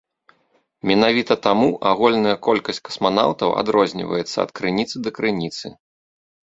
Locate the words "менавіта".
0.91-1.33